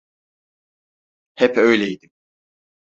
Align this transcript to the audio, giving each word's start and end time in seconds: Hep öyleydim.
Hep 1.35 1.57
öyleydim. 1.57 2.09